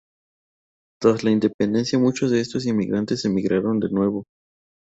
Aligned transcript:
Tras 0.99 1.23
la 1.23 1.29
independencia, 1.29 1.99
muchos 1.99 2.31
de 2.31 2.39
estos 2.41 2.65
inmigrantes 2.65 3.23
emigraron 3.25 3.79
de 3.79 3.89
nuevo. 3.91 4.23